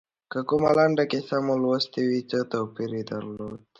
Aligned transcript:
که 0.31 0.39
کومه 0.49 0.69
لنډه 0.77 1.03
کیسه 1.11 1.37
مو 1.45 1.55
لوستي 1.61 2.01
وي 2.07 2.21
څه 2.29 2.39
توپیر 2.51 2.91
درلود. 3.11 3.59